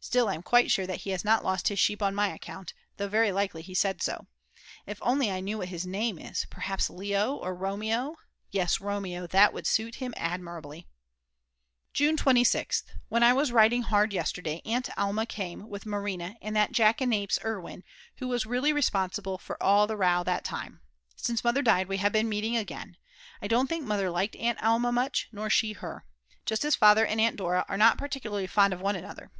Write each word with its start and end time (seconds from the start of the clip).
Still, 0.00 0.30
I'm 0.30 0.42
quite 0.42 0.70
sure 0.70 0.86
that 0.86 1.02
he 1.02 1.10
has 1.10 1.26
not 1.26 1.44
lost 1.44 1.68
his 1.68 1.78
sleep 1.78 2.00
on 2.02 2.14
my 2.14 2.28
account, 2.28 2.72
though 2.96 3.06
very 3.06 3.30
likely 3.30 3.60
he 3.60 3.74
said 3.74 4.00
so. 4.02 4.26
If 4.86 5.02
I 5.02 5.04
only 5.04 5.42
knew 5.42 5.58
what 5.58 5.68
his 5.68 5.84
name 5.84 6.18
is, 6.18 6.46
perhaps 6.48 6.88
Leo 6.88 7.34
or 7.34 7.54
Romeo; 7.54 8.16
yes, 8.50 8.80
Romeo, 8.80 9.26
that 9.26 9.52
would 9.52 9.66
suit 9.66 9.96
him 9.96 10.14
admirably! 10.16 10.88
June 11.92 12.16
26th. 12.16 12.84
When 13.10 13.22
I 13.22 13.34
was 13.34 13.52
writing 13.52 13.82
hard 13.82 14.14
yesterday 14.14 14.62
Aunt 14.64 14.88
Alma 14.96 15.26
came 15.26 15.68
with 15.68 15.84
Marina 15.84 16.36
and 16.40 16.56
that 16.56 16.72
jackanapes 16.72 17.38
Erwin 17.44 17.84
who 18.16 18.28
was 18.28 18.46
really 18.46 18.72
responsible 18.72 19.36
for 19.36 19.62
all 19.62 19.86
the 19.86 19.98
row 19.98 20.22
that 20.24 20.44
time. 20.44 20.80
Since 21.14 21.44
Mother 21.44 21.60
died 21.60 21.88
we 21.88 21.98
have 21.98 22.10
been 22.12 22.30
meeting 22.30 22.56
again. 22.56 22.96
I 23.42 23.48
don't 23.48 23.66
think 23.66 23.84
Mother 23.84 24.08
liked 24.08 24.34
Aunt 24.36 24.62
Alma 24.62 24.92
much, 24.92 25.28
nor 25.30 25.50
she 25.50 25.74
her. 25.74 26.06
Just 26.46 26.64
as 26.64 26.74
Father 26.74 27.04
and 27.04 27.20
Aunt 27.20 27.36
Dora 27.36 27.66
are 27.68 27.76
not 27.76 27.98
particularly 27.98 28.46
fond 28.46 28.72
of 28.72 28.80
one 28.80 28.96
another. 28.96 29.30